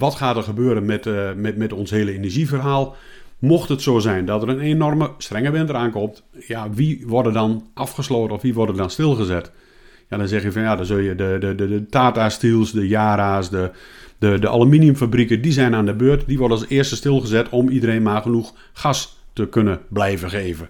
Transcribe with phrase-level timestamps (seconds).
[0.00, 2.96] wat gaat er gebeuren met, uh, met, met ons hele energieverhaal?
[3.38, 7.66] Mocht het zo zijn dat er een enorme strenge winter aankomt, ja, wie worden dan
[7.74, 9.50] afgesloten of wie worden dan stilgezet?
[10.08, 12.72] Ja, dan zeg je van ja, dan zul je de, de, de, de Tata Steels,
[12.72, 13.70] de Yara's, de,
[14.18, 16.26] de, de aluminiumfabrieken, die zijn aan de beurt.
[16.26, 20.66] Die worden als eerste stilgezet om iedereen maar genoeg gas te kunnen blijven geven.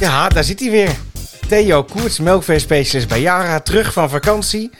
[0.00, 1.03] Ja, daar zit hij weer.
[1.48, 4.70] Theo Koerts, melkveespecialist bij Yara, terug van vakantie.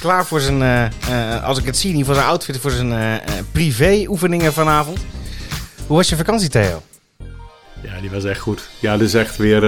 [0.00, 2.90] Klaar voor zijn, uh, uh, als ik het zie, niet voor zijn outfit, voor zijn
[2.90, 3.14] uh,
[3.52, 4.98] privé-oefeningen vanavond.
[5.86, 6.82] Hoe was je vakantie, Theo?
[7.82, 8.68] Ja, die was echt goed.
[8.78, 9.62] Ja, dit is echt weer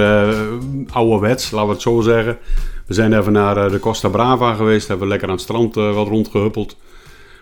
[0.92, 2.38] ouderwets, laten we het zo zeggen.
[2.86, 6.76] We zijn even naar de Costa Brava geweest, hebben lekker aan het strand wat rondgehuppeld.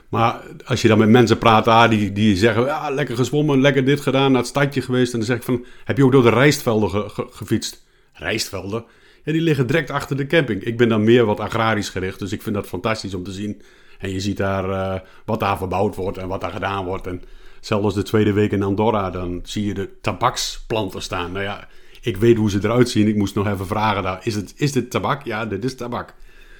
[0.08, 3.84] Maar als je dan met mensen praat, ah, die, die zeggen, ja, lekker gezwommen, lekker
[3.84, 5.12] dit gedaan, naar het stadje geweest.
[5.12, 7.88] En dan zeg ik van, heb je ook door de rijstvelden gefietst?
[8.12, 8.84] Rijstvelden?
[9.24, 10.64] Ja, die liggen direct achter de camping.
[10.64, 13.62] Ik ben dan meer wat agrarisch gericht, dus ik vind dat fantastisch om te zien.
[13.98, 17.06] En je ziet daar uh, wat daar verbouwd wordt en wat daar gedaan wordt.
[17.06, 17.22] En
[17.60, 21.32] zelfs de tweede week in Andorra, dan zie je de tabaksplanten staan.
[21.32, 21.68] Nou ja,
[22.00, 23.08] ik weet hoe ze eruit zien.
[23.08, 25.24] Ik moest nog even vragen, daar, is, het, is dit tabak?
[25.24, 26.14] Ja, dit is tabak.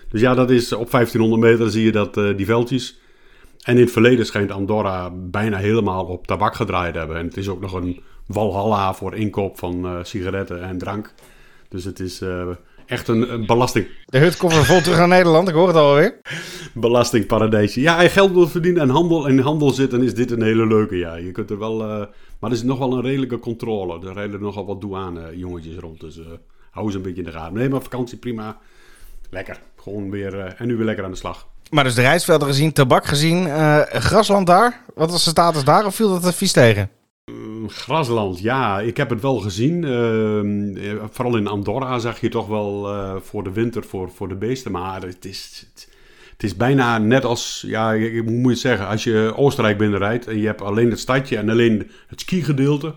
[0.09, 2.99] Dus ja, dat is op 1500 meter zie je dat uh, die veldjes.
[3.61, 7.17] En in het verleden schijnt Andorra bijna helemaal op tabak gedraaid te hebben.
[7.17, 11.13] En het is ook nog een walhalla voor inkoop van uh, sigaretten en drank.
[11.71, 12.49] Dus het is uh,
[12.87, 13.87] echt een, een, belasting...
[14.05, 16.21] De hut komt vol terug naar Nederland, ik hoor het alweer.
[16.75, 17.81] Belastingparadijsje.
[17.81, 20.97] Ja, en geld wil verdienen en handel in handel zitten, is dit een hele leuke.
[20.97, 21.81] Ja, je kunt er wel...
[21.81, 22.07] Uh,
[22.39, 24.07] maar er is nog wel een redelijke controle.
[24.07, 26.01] Er rijden nogal wat douane jongetjes rond.
[26.01, 26.21] Dus
[26.71, 27.55] hou ze een beetje in de gaten.
[27.55, 28.59] Nee, maar vakantie prima.
[29.31, 29.61] Lekker.
[29.77, 30.39] Gewoon weer...
[30.39, 31.47] en nu weer lekker aan de slag.
[31.71, 33.49] Maar dus de rijstvelden gezien, tabak gezien,
[33.89, 34.85] grasland daar.
[34.95, 36.91] Wat was de status daar of viel dat er vies tegen?
[37.31, 39.83] Mm, grasland, ja, ik heb het wel gezien.
[39.83, 44.35] Uh, vooral in Andorra zag je toch wel uh, voor de winter voor, voor de
[44.35, 44.73] beesten.
[44.73, 45.67] Maar het is,
[46.31, 48.87] het, is bijna net als, ja, hoe moet je het zeggen?
[48.87, 52.95] Als je Oostenrijk binnenrijdt en je hebt alleen het stadje en alleen het skigedeelte.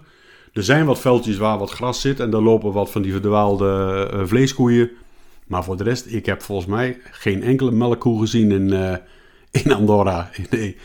[0.53, 4.09] Er zijn wat veldjes waar wat gras zit en daar lopen wat van die verdwaalde
[4.25, 4.91] vleeskoeien.
[5.47, 9.00] Maar voor de rest, ik heb volgens mij geen enkele melkkoe gezien in,
[9.51, 10.29] in Andorra.
[10.50, 10.77] Nee.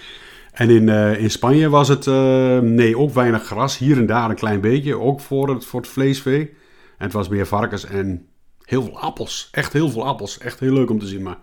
[0.58, 3.78] En in, uh, in Spanje was het, uh, nee, ook weinig gras.
[3.78, 6.40] Hier en daar een klein beetje, ook voor het, voor het vleesvee.
[6.40, 8.26] En het was meer varkens en
[8.64, 9.48] heel veel appels.
[9.52, 10.38] Echt heel veel appels.
[10.38, 11.38] Echt heel leuk om te zien, maar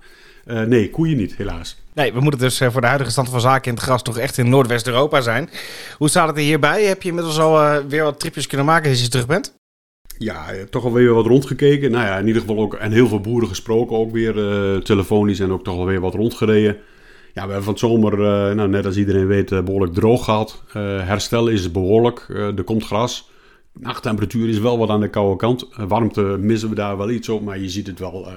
[0.68, 1.82] nee, koeien niet, helaas.
[1.94, 4.38] Nee, we moeten dus voor de huidige stand van zaken in het gras toch echt
[4.38, 5.50] in Noordwest-Europa zijn.
[5.98, 6.84] Hoe staat het er hierbij?
[6.84, 9.54] Heb je inmiddels al weer wat tripjes kunnen maken als je terug bent?
[10.18, 11.92] ja, toch alweer wat rondgekeken.
[11.92, 14.34] Nou ja, in ieder geval ook en heel veel boeren gesproken ook weer
[14.84, 16.78] telefonisch en ook toch alweer wat rondgereden.
[17.36, 20.24] Ja, we hebben van het zomer, uh, nou, net als iedereen weet, uh, behoorlijk droog
[20.24, 20.64] gehad.
[20.72, 23.30] herstel is behoorlijk, er komt gras.
[23.74, 25.68] Nachttemperatuur is wel wat aan de koude kant.
[25.88, 28.28] warmte missen we daar wel iets op, maar je ziet het wel.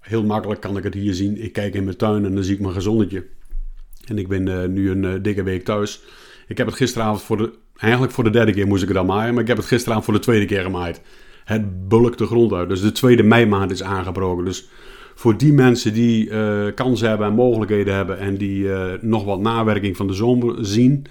[0.00, 1.42] heel makkelijk kan ik het hier zien.
[1.42, 3.26] Ik kijk in mijn tuin en dan zie ik mijn gezonnetje.
[4.06, 6.00] En ik ben nu een dikke week thuis.
[6.48, 9.04] Ik heb het gisteravond voor de Eigenlijk voor de derde keer moest ik het al
[9.04, 11.00] maaien, maar ik heb het gisteravond voor de tweede keer gemaaid.
[11.44, 12.68] Het bulkt de grond uit.
[12.68, 14.44] Dus de tweede meimaand is aangebroken.
[14.44, 14.68] Dus
[15.20, 19.40] voor die mensen die uh, kansen hebben en mogelijkheden hebben en die uh, nog wat
[19.40, 21.06] nawerking van de zomer zien.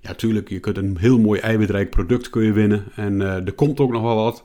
[0.00, 2.84] Ja, tuurlijk, je kunt een heel mooi eiwitrijk product kun je winnen.
[2.94, 4.44] En uh, er komt ook nog wel wat.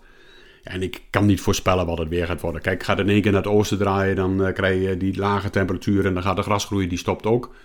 [0.63, 2.61] En ik kan niet voorspellen wat het weer gaat worden.
[2.61, 6.05] Kijk, gaat in één keer naar het oosten draaien, dan krijg je die lage temperaturen
[6.05, 7.55] en dan gaat de grasgroei, die stopt ook.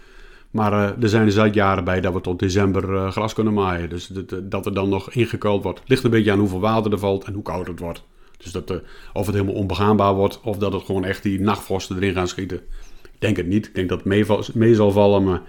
[0.51, 3.89] Maar er zijn dus jaren bij dat we tot december gras kunnen maaien.
[3.89, 5.83] Dus dat, dat er dan nog ingekuild wordt.
[5.87, 8.05] Ligt een beetje aan hoeveel water er valt en hoe koud het wordt.
[8.37, 8.77] Dus dat, uh,
[9.13, 12.57] of het helemaal onbegaanbaar wordt of dat het gewoon echt die nachtvorsten erin gaan schieten.
[13.03, 13.67] Ik denk het niet.
[13.67, 15.25] Ik denk dat het mee, zal vallen.
[15.25, 15.43] Maar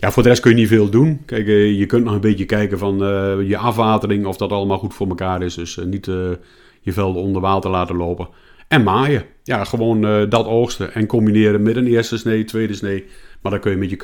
[0.00, 1.22] ja, voor de rest kun je niet veel doen.
[1.26, 2.98] Kijk, je kunt nog een beetje kijken van
[3.46, 5.54] je afwatering of dat allemaal goed voor elkaar is.
[5.54, 6.06] Dus niet
[6.80, 8.28] je velden onder water laten lopen.
[8.68, 9.24] En maaien.
[9.42, 13.04] Ja, gewoon dat oogsten en combineren met een eerste snee, tweede snee.
[13.40, 13.96] Maar dan kun je met je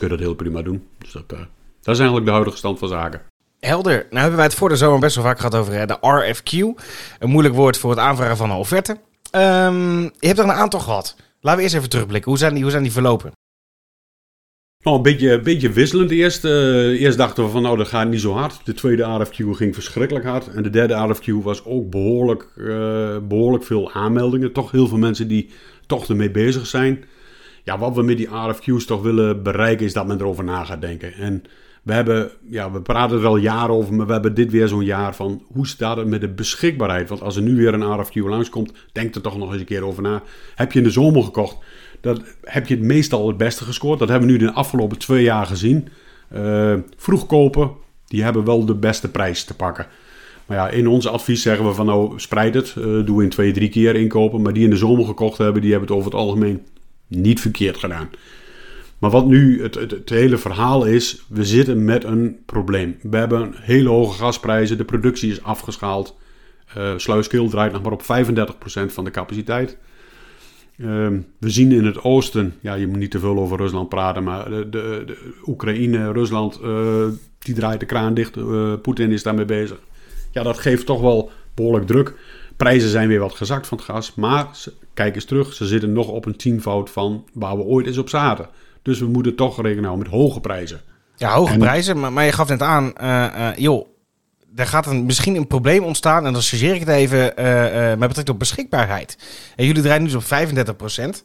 [0.00, 0.82] je dat heel prima doen.
[0.98, 3.29] Dus dat, dat is eigenlijk de huidige stand van zaken.
[3.60, 4.06] Helder.
[4.08, 6.82] Nou hebben wij het voor de zomer best wel vaak gehad over de RFQ.
[7.18, 8.92] Een moeilijk woord voor het aanvragen van een offerte.
[9.32, 11.16] Um, je hebt er een aantal gehad.
[11.40, 12.30] Laten we eerst even terugblikken.
[12.30, 13.32] Hoe zijn die, hoe zijn die verlopen?
[14.82, 16.44] Nou, een beetje, een beetje wisselend eerst.
[16.44, 18.60] Uh, eerst dachten we van nou, dat gaat niet zo hard.
[18.64, 20.48] De tweede RFQ ging verschrikkelijk hard.
[20.48, 24.52] En de derde RFQ was ook behoorlijk, uh, behoorlijk veel aanmeldingen.
[24.52, 25.50] Toch heel veel mensen die
[25.86, 27.04] toch ermee bezig zijn
[27.64, 30.80] ja, wat we met die RFQ's toch willen bereiken, is dat men erover na gaat
[30.80, 31.12] denken.
[31.12, 31.42] En
[31.82, 34.84] we hebben, ja, we praten er al jaren over, maar we hebben dit weer zo'n
[34.84, 37.08] jaar van hoe staat het met de beschikbaarheid?
[37.08, 39.84] Want als er nu weer een RFQ langskomt, denk er toch nog eens een keer
[39.84, 40.22] over na.
[40.54, 41.56] Heb je in de zomer gekocht,
[42.00, 43.98] dan heb je het meestal het beste gescoord.
[43.98, 45.88] Dat hebben we nu de afgelopen twee jaar gezien.
[46.34, 47.70] Uh, vroeg kopen,
[48.06, 49.86] die hebben wel de beste prijs te pakken.
[50.46, 52.74] Maar ja, in ons advies zeggen we van nou, spreid het.
[52.78, 54.42] Uh, doe in twee, drie keer inkopen.
[54.42, 56.62] Maar die in de zomer gekocht hebben, die hebben het over het algemeen
[57.06, 58.08] niet verkeerd gedaan.
[59.00, 62.96] Maar wat nu het, het, hele verhaal is, we zitten met een probleem.
[63.02, 66.16] We hebben hele hoge gasprijzen, de productie is afgeschaald.
[66.76, 68.04] Uh, Sluiskil draait nog maar op 35%
[68.86, 69.78] van de capaciteit.
[70.76, 70.86] Uh,
[71.38, 74.50] we zien in het oosten, ja, je moet niet te veel over Rusland praten, maar
[74.50, 77.06] de, de, Oekraïne, Rusland, uh,
[77.38, 78.36] die draait de kraan dicht.
[78.36, 79.80] Uh, Poetin is daarmee bezig.
[80.30, 82.14] Ja, dat geeft toch wel behoorlijk druk.
[82.56, 84.48] Prijzen zijn weer wat gezakt van het gas, maar
[84.94, 88.08] kijk eens terug, ze zitten nog op een tienvoud van waar we ooit eens op
[88.08, 88.48] zaten.
[88.82, 90.80] Dus we moeten toch rekenen houden met hoge prijzen.
[91.16, 92.92] Ja, hoge prijzen, maar, maar, je gaf net aan,
[93.56, 93.86] joh,
[94.54, 96.26] er gaat een, misschien een probleem ontstaan.
[96.26, 97.24] En dan chargeer ik het even uh,
[97.88, 99.18] met betrekking tot beschikbaarheid.
[99.56, 101.22] En jullie draaien nu dus op 35 procent.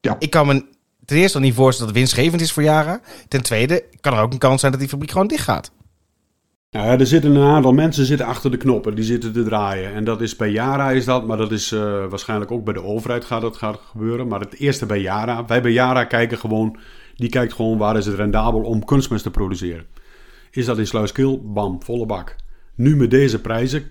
[0.00, 0.16] Ja.
[0.18, 0.64] Ik kan me
[1.04, 3.00] ten eerste al niet voorstellen dat het winstgevend is voor jaren.
[3.28, 5.70] Ten tweede kan er ook een kans zijn dat die fabriek gewoon dicht gaat.
[6.74, 9.92] Nou er zitten een aantal mensen zitten achter de knoppen, die zitten te draaien.
[9.92, 12.82] En dat is bij Yara is dat, maar dat is uh, waarschijnlijk ook bij de
[12.82, 14.28] overheid gaat dat gaat gebeuren.
[14.28, 16.78] Maar het eerste bij Yara, wij bij Yara kijken gewoon,
[17.14, 19.86] die kijkt gewoon waar is het rendabel om kunstmest te produceren
[20.56, 22.36] is dat in Sluiskil, bam, volle bak.
[22.74, 23.90] Nu met deze prijzen,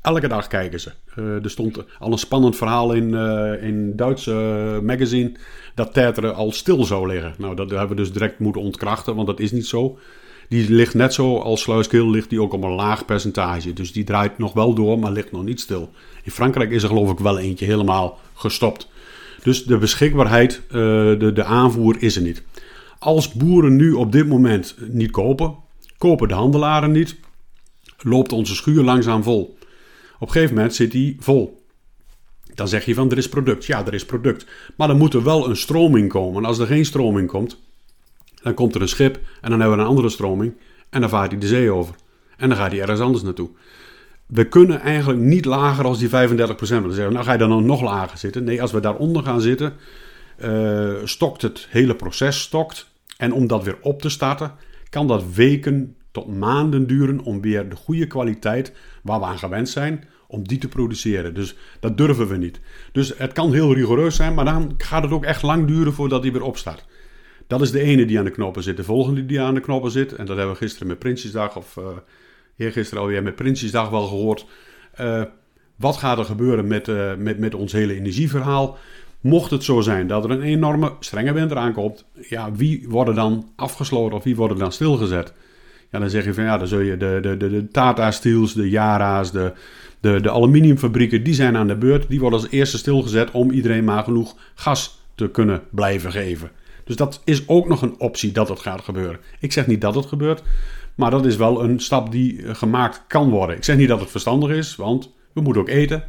[0.00, 0.92] elke dag kijken ze.
[1.18, 5.32] Uh, er stond al een spannend verhaal in, uh, in Duitse magazine
[5.74, 7.34] dat Teteren al stil zou liggen.
[7.38, 9.98] Nou, dat hebben we dus direct moeten ontkrachten, want dat is niet zo.
[10.48, 13.72] Die ligt net zo als Sluiskil, ligt die ook op een laag percentage.
[13.72, 15.90] Dus die draait nog wel door, maar ligt nog niet stil.
[16.22, 18.88] In Frankrijk is er geloof ik wel eentje helemaal gestopt.
[19.42, 20.72] Dus de beschikbaarheid, uh,
[21.18, 22.42] de, de aanvoer is er niet.
[22.98, 25.54] Als boeren nu op dit moment niet kopen,
[25.98, 27.16] kopen de handelaren niet,
[27.98, 29.58] loopt onze schuur langzaam vol.
[30.18, 31.66] Op een gegeven moment zit die vol.
[32.54, 33.64] Dan zeg je van er is product.
[33.64, 34.46] Ja, er is product.
[34.76, 36.44] Maar dan moet er wel een stroming komen.
[36.44, 37.60] Als er geen stroming komt,
[38.48, 40.52] dan komt er een schip en dan hebben we een andere stroming
[40.90, 41.94] en dan vaart hij de zee over.
[42.36, 43.50] En dan gaat hij ergens anders naartoe.
[44.26, 46.10] We kunnen eigenlijk niet lager als die 35%.
[46.10, 48.44] Dan zeggen nou ga je dan nog lager zitten.
[48.44, 49.72] Nee, als we daaronder gaan zitten,
[50.44, 52.90] uh, stokt het hele proces stokt.
[53.16, 54.52] En om dat weer op te starten,
[54.90, 58.72] kan dat weken tot maanden duren om weer de goede kwaliteit
[59.02, 61.34] waar we aan gewend zijn, om die te produceren.
[61.34, 62.60] Dus dat durven we niet.
[62.92, 66.22] Dus het kan heel rigoureus zijn, maar dan gaat het ook echt lang duren voordat
[66.22, 66.84] die weer opstart.
[67.48, 68.76] Dat is de ene die aan de knoppen zit.
[68.76, 71.76] De volgende die aan de knoppen zit, en dat hebben we gisteren met Prinsjesdag, of
[71.76, 71.84] uh,
[72.56, 74.46] eergisteren alweer met Prinsjesdag wel gehoord.
[75.00, 75.22] Uh,
[75.76, 78.76] wat gaat er gebeuren met, uh, met, met ons hele energieverhaal?
[79.20, 83.52] Mocht het zo zijn dat er een enorme strenge winter aankomt, ja, wie worden dan
[83.56, 85.32] afgesloten of wie worden dan stilgezet?
[85.90, 88.54] Ja, dan zeg je van ja, dan zul je de, de, de, de Tata Steels,
[88.54, 89.52] de Yara's, de,
[90.00, 92.08] de, de aluminiumfabrieken, die zijn aan de beurt.
[92.08, 96.50] Die worden als eerste stilgezet om iedereen maar genoeg gas te kunnen blijven geven.
[96.88, 99.20] Dus dat is ook nog een optie dat het gaat gebeuren.
[99.40, 100.42] Ik zeg niet dat het gebeurt,
[100.94, 103.56] maar dat is wel een stap die eh, gemaakt kan worden.
[103.56, 106.04] Ik zeg niet dat het verstandig is, want we moeten ook eten.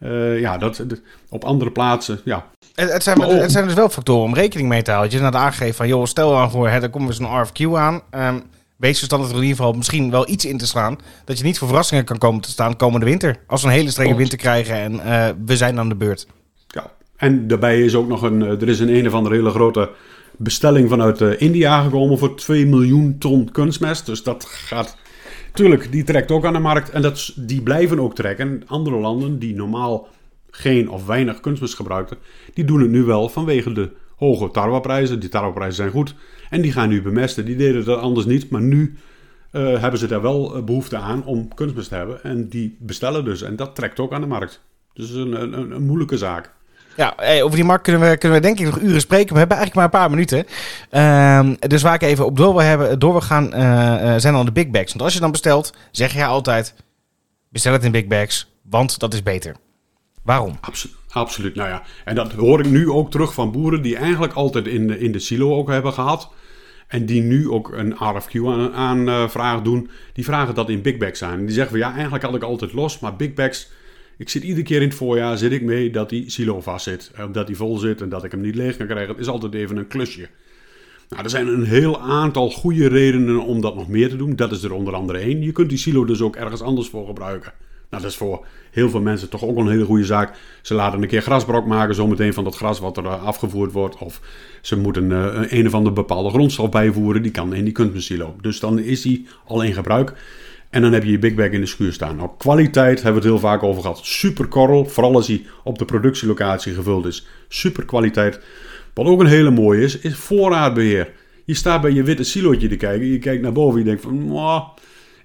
[0.00, 0.84] Uh, ja, dat,
[1.28, 2.46] op andere plaatsen, ja.
[2.74, 5.12] Het, het, zijn, het zijn dus wel factoren om rekening mee te houden.
[5.12, 8.02] Je naar aangegeven van, joh, stel aan voor, hè, er komt weer zo'n RFQ aan.
[8.10, 8.42] Um,
[8.76, 10.98] wees verstandig er in ieder geval misschien wel iets in te slaan.
[11.24, 13.36] Dat je niet voor verrassingen kan komen te staan komende winter.
[13.46, 16.26] Als we een hele strenge winter krijgen en uh, we zijn aan de beurt.
[17.24, 19.90] En daarbij is ook nog een, eh, er is een een of andere hele grote
[20.36, 24.06] bestelling vanuit uh, India gekomen voor 2 miljoen ton kunstmest.
[24.06, 24.96] Dus dat gaat
[25.52, 28.62] Tuurlijk, die trekt ook aan de markt en dat, die blijven ook trekken.
[28.66, 30.08] Andere landen die normaal
[30.50, 32.16] geen of weinig kunstmest gebruikten,
[32.54, 35.20] die doen het nu wel vanwege de hoge tarweprijzen.
[35.20, 36.14] Die tarweprijzen zijn goed
[36.50, 37.44] en die gaan nu bemesten.
[37.44, 38.94] Die deden dat anders niet, maar nu
[39.52, 42.22] uh, hebben ze daar wel eh, behoefte aan om kunstmest te hebben.
[42.22, 44.64] En die bestellen dus en dat trekt ook aan de markt.
[44.92, 46.52] Dus een, een, een moeilijke zaak.
[46.96, 49.32] Ja, over die markt kunnen we, kunnen we denk ik nog uren spreken.
[49.32, 50.46] We hebben eigenlijk maar een paar minuten.
[50.90, 54.44] Uh, dus waar ik even op door wil, hebben, door wil gaan, uh, zijn dan
[54.44, 54.92] de big bags.
[54.92, 56.74] Want als je dan bestelt, zeg je altijd,
[57.48, 59.56] bestel het in big bags, want dat is beter.
[60.22, 60.58] Waarom?
[60.60, 60.96] Absoluut.
[61.14, 61.82] Absoluut, nou ja.
[62.04, 65.12] En dat hoor ik nu ook terug van boeren die eigenlijk altijd in de, in
[65.12, 66.30] de silo ook hebben gehad.
[66.88, 69.90] En die nu ook een RFQ-aanvraag aan, doen.
[70.12, 71.38] Die vragen dat in big bags aan.
[71.38, 73.70] Die zeggen van ja, eigenlijk had ik altijd los, maar big bags
[74.16, 77.10] ik zit iedere keer in het voorjaar zit ik mee dat die silo vast zit.
[77.32, 79.10] Dat die vol zit en dat ik hem niet leeg kan krijgen.
[79.10, 80.28] Het is altijd even een klusje.
[81.08, 84.36] Nou, er zijn een heel aantal goede redenen om dat nog meer te doen.
[84.36, 85.42] Dat is er onder andere één.
[85.42, 87.52] Je kunt die silo dus ook ergens anders voor gebruiken.
[87.90, 90.36] Nou, dat is voor heel veel mensen toch ook een hele goede zaak.
[90.62, 93.98] Ze laten een keer grasbrok maken, zometeen van dat gras wat er eh, afgevoerd wordt.
[93.98, 94.20] Of
[94.60, 98.36] ze moeten uh, een of andere bepaalde grondstof bijvoeren, die kan in die kunstmesilo.
[98.40, 100.12] Dus dan is die al in gebruik.
[100.74, 102.16] En dan heb je je Big Bag in de schuur staan.
[102.16, 104.00] Nou, kwaliteit hebben we het heel vaak over gehad.
[104.02, 107.26] Super korrel, vooral als hij op de productielocatie gevuld is.
[107.48, 108.40] Super kwaliteit.
[108.94, 111.12] Wat ook een hele mooie is, is voorraadbeheer.
[111.44, 113.06] Je staat bij je witte silootje te kijken.
[113.06, 114.72] Je kijkt naar boven en je denkt van...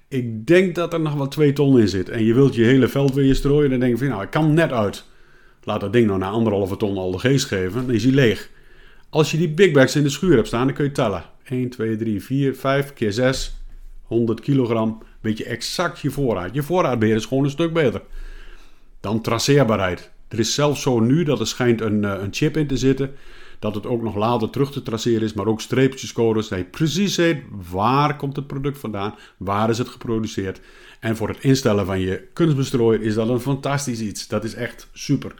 [0.08, 2.08] Ik denk dat er nog wel 2 ton in zit.
[2.08, 3.70] En je wilt je hele veld weer strooien.
[3.70, 5.04] Dan denk je van, nou, ik kan net uit.
[5.64, 7.86] Laat dat ding nou na anderhalve ton al de geest geven.
[7.86, 8.50] Dan is hij leeg.
[9.08, 11.24] Als je die big bags in de schuur hebt staan, dan kun je tellen.
[11.44, 13.54] 1, 2, 3, 4, 5 keer 6.
[14.02, 15.02] 100 kilogram.
[15.20, 16.54] Weet je exact je voorraad.
[16.54, 18.02] Je voorraadbeheer is gewoon een stuk beter.
[19.00, 20.10] Dan traceerbaarheid.
[20.28, 23.14] Er is zelfs zo nu dat er schijnt een, een chip in te zitten
[23.60, 26.48] dat het ook nog later terug te traceren is, maar ook streepjescodes.
[26.48, 30.60] Dat je precies weet waar komt het product vandaan, waar is het geproduceerd.
[31.00, 34.28] En voor het instellen van je kunstbestrooier is dat een fantastisch iets.
[34.28, 35.34] Dat is echt super.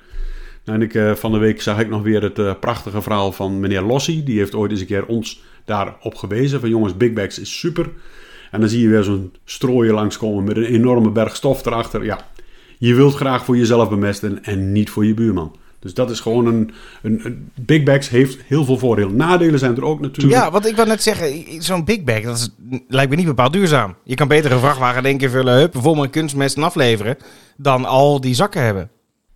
[0.64, 3.32] Nou, en ik, uh, van de week zag ik nog weer het uh, prachtige verhaal
[3.32, 4.24] van meneer Lossi.
[4.24, 6.60] Die heeft ooit eens een keer ons daarop gewezen.
[6.60, 7.90] Van jongens, Big Bags is super.
[8.50, 12.04] En dan zie je weer zo'n strooien langskomen met een enorme berg stof erachter.
[12.04, 12.28] Ja,
[12.78, 15.56] je wilt graag voor jezelf bemesten en niet voor je buurman.
[15.80, 16.70] Dus dat is gewoon een,
[17.02, 19.16] een, een, Big Bags heeft heel veel voordelen.
[19.16, 20.36] Nadelen zijn er ook natuurlijk.
[20.36, 22.48] Ja, wat ik wil net zeggen, zo'n Big Bag, dat is,
[22.88, 23.94] lijkt me niet bepaald duurzaam.
[24.04, 27.16] Je kan beter een vrachtwagen in één keer vullen, hup, bijvoorbeeld kunstmest en afleveren,
[27.56, 28.90] dan al die zakken hebben.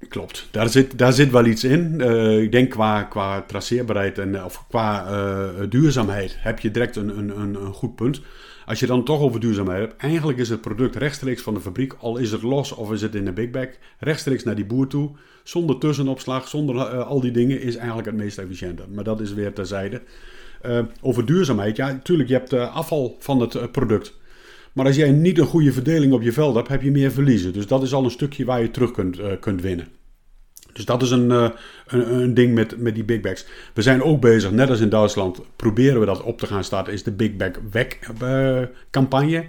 [0.08, 1.94] Klopt, daar zit, daar zit wel iets in.
[1.98, 7.18] Uh, ik denk qua, qua traceerbaarheid en of qua uh, duurzaamheid heb je direct een,
[7.18, 8.20] een, een, een goed punt.
[8.66, 11.92] Als je dan toch over duurzaamheid hebt, eigenlijk is het product rechtstreeks van de fabriek,
[12.00, 13.68] al is het los of is het in een big bag,
[13.98, 15.10] rechtstreeks naar die boer toe,
[15.42, 18.82] zonder tussenopslag, zonder uh, al die dingen, is eigenlijk het meest efficiënte.
[18.88, 20.02] Maar dat is weer terzijde.
[20.66, 24.14] Uh, over duurzaamheid, ja, natuurlijk, je hebt uh, afval van het product.
[24.72, 27.52] Maar als jij niet een goede verdeling op je veld hebt, heb je meer verliezen.
[27.52, 29.88] Dus dat is al een stukje waar je terug kunt, kunt winnen.
[30.74, 31.52] Dus dat is een, een,
[31.86, 33.46] een, ding met, met die big bags.
[33.74, 36.92] We zijn ook bezig, net als in Duitsland, proberen we dat op te gaan starten,
[36.92, 37.98] is de Big Bag Weg
[38.90, 39.44] campagne.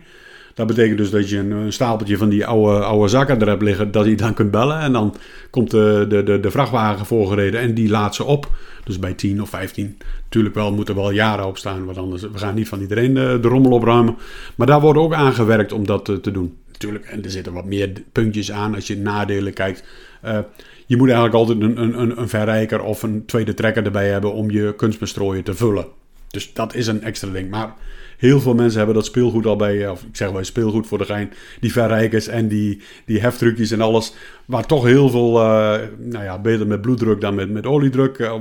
[0.56, 3.92] Dat betekent dus dat je een, stapeltje van die oude, oude zakken er hebt liggen,
[3.92, 4.80] dat je dan kunt bellen.
[4.80, 5.16] En dan
[5.50, 8.50] komt de, de, de, de vrachtwagen voorgereden en die laat ze op.
[8.84, 9.98] Dus bij 10 of 15.
[10.24, 13.14] Natuurlijk wel, moeten er wel jaren op staan, want anders we gaan niet van iedereen
[13.14, 14.18] de, de rommel opruimen.
[14.56, 16.58] Maar daar wordt ook aan gewerkt om dat te, te doen.
[16.72, 19.84] Natuurlijk, en er zitten wat meer puntjes aan als je nadelen kijkt.
[20.26, 20.40] Uh,
[20.86, 24.52] je moet eigenlijk altijd een, een, een verrijker of een tweede trekker erbij hebben om
[24.52, 25.86] je kunstbestrooien te vullen.
[26.28, 27.50] Dus dat is een extra ding.
[27.50, 27.74] Maar
[28.18, 31.06] heel veel mensen hebben dat speelgoed al bij, of ik zeg wel speelgoed voor de
[31.06, 34.14] gein, die verrijkers en die, die heftrucjes en alles.
[34.46, 38.18] Waar toch heel veel, uh, nou ja, beter met bloeddruk dan met, met oliedruk.
[38.18, 38.34] Uh,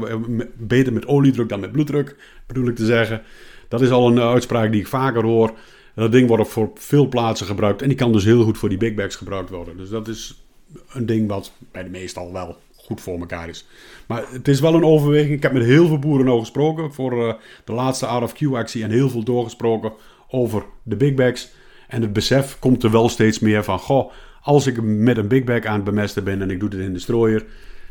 [0.57, 3.23] beter met oliedruk dan met bloeddruk, bedoel ik te zeggen.
[3.69, 5.53] Dat is al een uitspraak die ik vaker hoor.
[5.95, 7.83] Dat ding wordt op voor veel plaatsen gebruikt.
[7.83, 9.77] En die kan dus heel goed voor die big bags gebruikt worden.
[9.77, 10.44] Dus dat is
[10.93, 13.67] een ding wat bij de meestal wel goed voor elkaar is.
[14.07, 15.33] Maar het is wel een overweging.
[15.33, 19.11] Ik heb met heel veel boeren al gesproken voor uh, de laatste RFQ-actie en heel
[19.11, 19.93] veel doorgesproken
[20.29, 21.53] over de big bags.
[21.89, 25.45] En het besef komt er wel steeds meer van: goh, als ik met een big
[25.45, 27.45] bag aan het bemesten ben en ik doe dit in de strooier.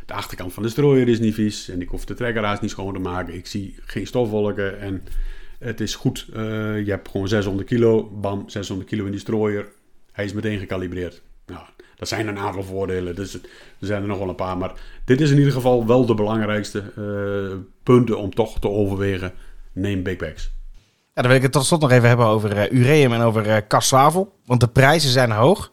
[0.05, 2.93] De achterkant van de strooier is niet vies en ik hoef de trekkeraars niet schoon
[2.93, 3.33] te maken.
[3.33, 5.03] Ik zie geen stofwolken en
[5.59, 6.27] het is goed.
[6.29, 6.35] Uh,
[6.85, 9.67] je hebt gewoon 600 kilo, bam, 600 kilo in die strooier.
[10.11, 11.21] Hij is meteen gekalibreerd.
[11.45, 11.65] Nou,
[12.09, 13.41] dat zijn een aantal voordelen, dus er
[13.79, 14.57] zijn er nog wel een paar.
[14.57, 14.71] Maar
[15.05, 19.33] dit is in ieder geval wel de belangrijkste uh, punten om toch te overwegen.
[19.73, 20.51] Neem big bags.
[21.13, 23.47] Ja, dan wil ik het tot slot nog even hebben over uh, ureum en over
[23.47, 24.39] uh, kassavel.
[24.45, 25.71] Want de prijzen zijn hoog.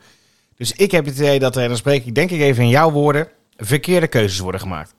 [0.57, 2.69] Dus ik heb het idee dat er, en dan spreek ik denk ik even in
[2.69, 4.95] jouw woorden, verkeerde keuzes worden gemaakt.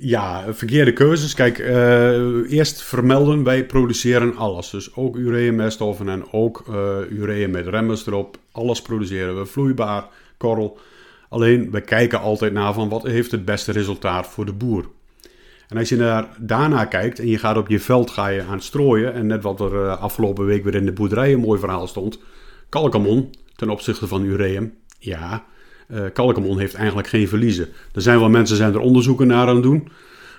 [0.00, 1.34] Ja, verkeerde keuzes.
[1.34, 4.70] Kijk, uh, eerst vermelden, wij produceren alles.
[4.70, 8.38] Dus ook ureumeststoffen en ook uh, urea met remmers erop.
[8.52, 10.78] Alles produceren we, vloeibaar, korrel.
[11.28, 14.88] Alleen, we kijken altijd naar van wat heeft het beste resultaat voor de boer.
[15.68, 18.60] En als je naar, daarna kijkt en je gaat op je veld ga je aan
[18.60, 19.12] strooien...
[19.12, 22.18] en net wat er uh, afgelopen week weer in de boerderij een mooi verhaal stond...
[22.68, 25.44] kalkamon ten opzichte van ureum, ja...
[25.92, 27.68] Uh, Kalkamon heeft eigenlijk geen verliezen.
[27.92, 29.88] Er zijn wel mensen zijn er onderzoeken naar aan het doen.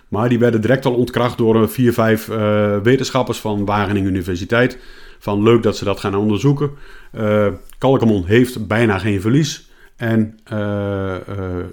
[0.08, 4.78] Maar die werden direct al ontkracht door vier, vijf uh, wetenschappers van Wageningen Universiteit.
[5.20, 6.72] Van leuk dat ze dat gaan onderzoeken.
[7.16, 7.48] Uh,
[8.26, 9.70] heeft bijna geen verlies.
[9.96, 10.40] En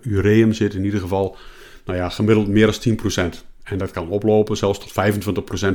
[0.02, 1.36] ureum zit in ieder geval
[1.84, 3.38] nou ja, gemiddeld meer dan 10%.
[3.62, 4.92] En dat kan oplopen zelfs tot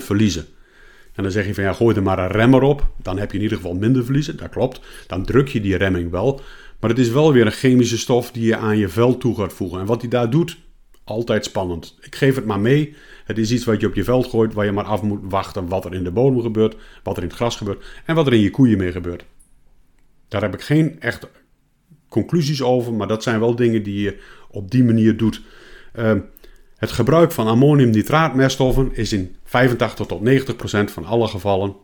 [0.01, 0.45] 25% verliezen.
[1.13, 2.87] En dan zeg je van ja, gooi er maar een remmer op.
[3.01, 4.37] Dan heb je in ieder geval minder verliezen.
[4.37, 4.81] Dat klopt.
[5.07, 6.41] Dan druk je die remming wel.
[6.79, 9.53] Maar het is wel weer een chemische stof die je aan je vel toe gaat
[9.53, 9.79] voegen.
[9.79, 10.57] En wat hij daar doet,
[11.03, 11.97] altijd spannend.
[12.01, 12.95] Ik geef het maar mee.
[13.25, 15.67] Het is iets wat je op je veld gooit, waar je maar af moet wachten
[15.67, 18.33] wat er in de bodem gebeurt, wat er in het gras gebeurt en wat er
[18.33, 19.25] in je koeien mee gebeurt.
[20.27, 21.29] Daar heb ik geen echte
[22.09, 25.41] conclusies over, maar dat zijn wel dingen die je op die manier doet.
[25.99, 26.15] Uh,
[26.81, 31.75] het gebruik van ammoniumnitraatmeststoffen is in 85 tot 90 procent van alle gevallen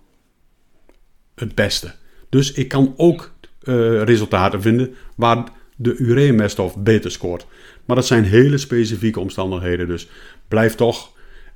[1.36, 1.94] het beste.
[2.30, 3.32] Dus ik kan ook
[3.64, 5.44] uh, resultaten vinden waar
[5.76, 7.46] de ureumeststof beter scoort.
[7.86, 9.88] Maar dat zijn hele specifieke omstandigheden.
[9.88, 10.08] Dus
[10.48, 11.12] blijf toch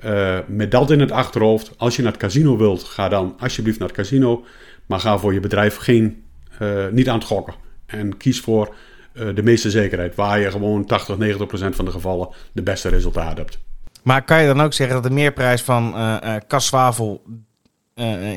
[0.05, 1.71] uh, met dat in het achterhoofd.
[1.77, 4.45] Als je naar het casino wilt, ga dan alsjeblieft naar het casino.
[4.85, 6.23] Maar ga voor je bedrijf geen
[6.57, 7.53] eh, niet aan het gokken.
[7.85, 8.73] En kies voor eh,
[9.13, 13.37] de meeste zekerheid, waar je gewoon 80, 90 procent van de gevallen de beste resultaat
[13.37, 13.59] hebt.
[14.03, 17.23] Maar kan je dan ook zeggen dat de meerprijs van uh, kaszwavel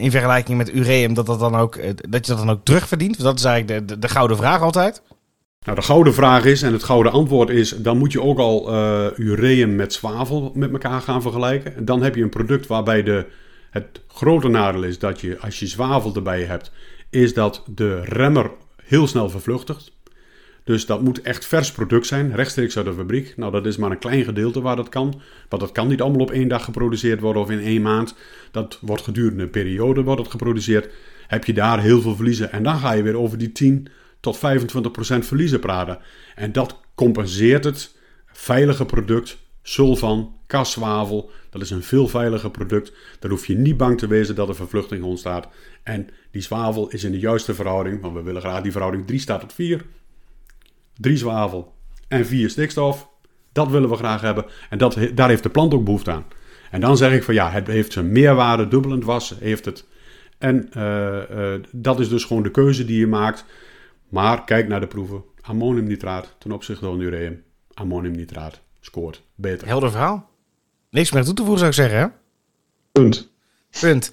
[0.00, 1.76] in vergelijking met ureum, dat, dat, dan ook,
[2.10, 3.22] dat je dat dan ook terugverdient?
[3.22, 5.02] Dat is eigenlijk de, de, de, gouden vraag altijd.
[5.64, 8.72] Nou, de gouden vraag is, en het gouden antwoord is, dan moet je ook al
[9.16, 11.76] ureum met zwavel met elkaar gaan vergelijken.
[11.76, 13.26] En dan heb je een product waarbij de,
[13.74, 16.72] het grote nadeel is dat je, als je zwavel erbij hebt,
[17.10, 18.50] is dat de remmer
[18.82, 19.92] heel snel vervluchtigt.
[20.64, 23.36] Dus dat moet echt vers product zijn, rechtstreeks uit de fabriek.
[23.36, 25.20] Nou, dat is maar een klein gedeelte waar dat kan.
[25.48, 28.14] Want dat kan niet allemaal op één dag geproduceerd worden of in één maand.
[28.50, 30.92] Dat wordt gedurende een periode wordt het geproduceerd.
[31.26, 32.52] Heb je daar heel veel verliezen.
[32.52, 33.88] En dan ga je weer over die 10
[34.20, 35.98] tot 25 procent verliezen praten.
[36.34, 41.30] En dat compenseert het veilige product sulfan, kaszwavel.
[41.50, 42.92] Dat is een veel veiliger product.
[43.18, 45.48] Daar hoef je niet bang te wezen dat er vervluchting ontstaat.
[45.82, 49.18] En die zwavel is in de juiste verhouding, want we willen graag die verhouding 3
[49.18, 49.84] staat tot 4.
[50.96, 51.74] 3 zwavel
[52.08, 53.08] en 4 stikstof.
[53.52, 54.44] Dat willen we graag hebben.
[54.70, 56.24] En dat, daar heeft de plant ook behoefte aan.
[56.70, 59.86] En dan zeg ik van ja, het heeft zijn meerwaarde, dubbelend was, heeft het.
[60.38, 63.44] En uh, uh, dat is dus gewoon de keuze die je maakt.
[64.08, 65.24] Maar kijk naar de proeven.
[65.40, 67.42] Ammoniumnitraat ten opzichte van ureum.
[67.74, 69.66] Ammoniumnitraat scoort beter.
[69.66, 70.30] Helder verhaal.
[70.90, 72.06] Niks meer toe te voegen zou ik zeggen, hè?
[72.92, 73.33] Punt.
[73.80, 74.10] Punt.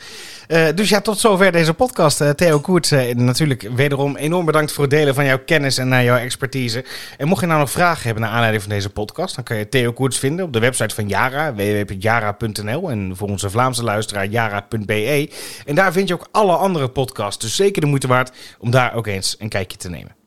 [0.48, 2.22] Uh, dus ja, tot zover deze podcast.
[2.22, 6.04] Uh, Theo Koert, uh, natuurlijk wederom enorm bedankt voor het delen van jouw kennis en
[6.04, 6.86] jouw expertise.
[7.18, 9.70] En mocht je nou nog vragen hebben naar aanleiding van deze podcast, dan kan je
[9.70, 15.30] Theo Koerts vinden op de website van Yara, www.yara.nl en voor onze Vlaamse luisteraar yara.be.
[15.66, 18.94] En daar vind je ook alle andere podcasts, dus zeker de moeite waard om daar
[18.94, 20.21] ook eens een kijkje te nemen.